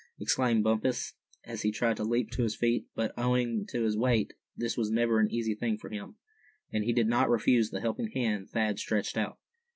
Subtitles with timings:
[0.19, 1.13] exclaimed Bumpus,
[1.45, 4.89] as he tried to leap to his feet; but, owing to his weight, this was
[4.89, 6.15] never an easy thing for him,
[6.73, 9.37] and he did not refuse the helping hand Thad stretched out.